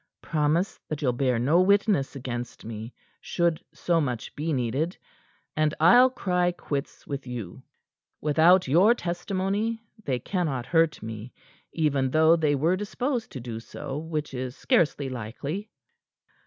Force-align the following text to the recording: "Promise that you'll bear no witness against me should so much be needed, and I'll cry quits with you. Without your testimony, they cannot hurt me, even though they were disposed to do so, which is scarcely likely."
"Promise 0.23 0.79
that 0.89 1.03
you'll 1.03 1.13
bear 1.13 1.37
no 1.37 1.61
witness 1.61 2.15
against 2.15 2.65
me 2.65 2.91
should 3.19 3.63
so 3.71 4.01
much 4.01 4.35
be 4.35 4.51
needed, 4.51 4.97
and 5.55 5.75
I'll 5.79 6.09
cry 6.09 6.51
quits 6.53 7.05
with 7.05 7.27
you. 7.27 7.61
Without 8.19 8.67
your 8.67 8.95
testimony, 8.95 9.83
they 10.03 10.17
cannot 10.17 10.65
hurt 10.65 11.03
me, 11.03 11.33
even 11.71 12.09
though 12.09 12.35
they 12.35 12.55
were 12.55 12.75
disposed 12.75 13.31
to 13.33 13.39
do 13.39 13.59
so, 13.59 13.95
which 13.99 14.33
is 14.33 14.55
scarcely 14.57 15.07
likely." 15.07 15.69